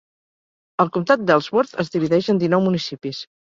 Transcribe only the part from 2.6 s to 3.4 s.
municipis.